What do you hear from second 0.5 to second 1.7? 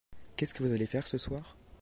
que vous allez faire ce soir?